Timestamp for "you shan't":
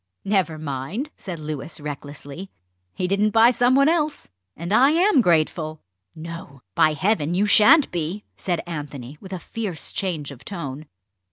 7.35-7.91